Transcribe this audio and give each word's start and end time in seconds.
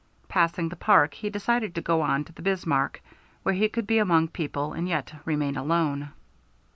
Passing 0.27 0.69
the 0.69 0.75
Park, 0.75 1.13
he 1.13 1.29
decided 1.29 1.75
to 1.75 1.81
go 1.81 2.01
on 2.01 2.23
to 2.23 2.31
the 2.33 2.41
Bismarck, 2.41 3.03
where 3.43 3.53
he 3.53 3.69
could 3.69 3.85
be 3.85 3.99
among 3.99 4.29
people 4.29 4.73
and 4.73 4.87
yet 4.87 5.13
remain 5.27 5.55
alone. 5.57 6.09